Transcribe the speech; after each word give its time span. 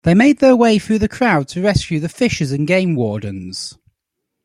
They 0.03 0.15
made 0.15 0.39
their 0.39 0.55
way 0.55 0.79
through 0.79 0.97
the 0.97 1.07
crowd 1.07 1.47
to 1.49 1.61
rescue 1.61 1.99
the 1.99 2.09
fishers 2.09 2.51
and 2.51 2.65
game 2.65 2.95
wardens. 2.95 3.77